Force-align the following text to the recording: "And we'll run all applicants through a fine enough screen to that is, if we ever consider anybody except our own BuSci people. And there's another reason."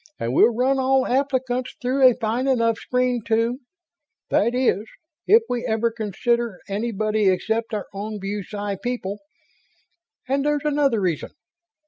"And 0.19 0.33
we'll 0.33 0.51
run 0.55 0.79
all 0.79 1.05
applicants 1.05 1.75
through 1.79 2.03
a 2.09 2.15
fine 2.15 2.47
enough 2.47 2.79
screen 2.79 3.21
to 3.27 3.59
that 4.31 4.55
is, 4.55 4.87
if 5.27 5.43
we 5.47 5.63
ever 5.67 5.91
consider 5.91 6.59
anybody 6.67 7.29
except 7.29 7.71
our 7.75 7.85
own 7.93 8.19
BuSci 8.19 8.81
people. 8.81 9.19
And 10.27 10.43
there's 10.43 10.65
another 10.65 10.99
reason." 10.99 11.29